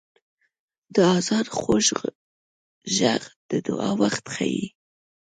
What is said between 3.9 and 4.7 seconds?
وخت ښيي.